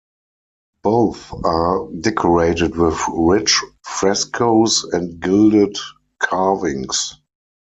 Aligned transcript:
Both 0.81 1.31
are 1.45 1.87
decorated 1.91 2.75
with 2.75 2.99
rich 3.07 3.61
frescoes 3.83 4.83
and 4.83 5.19
gilded 5.19 5.77
carvings. 6.17 7.19